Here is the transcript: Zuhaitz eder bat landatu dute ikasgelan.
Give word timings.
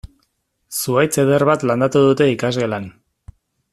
Zuhaitz 0.77 1.11
eder 1.23 1.45
bat 1.49 1.67
landatu 1.73 2.03
dute 2.07 2.29
ikasgelan. 2.37 2.89